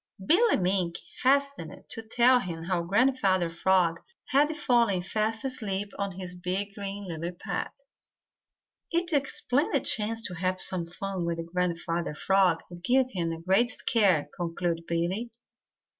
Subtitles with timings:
[0.25, 6.33] Billy Mink hastened to tell him how Grandfather Frog had fallen fast asleep on his
[6.33, 7.69] big green lily pad.
[8.91, 13.39] "It's a splendid chance to have some fun with Grandfather Frog and give him a
[13.41, 15.29] great scare," concluded Billy.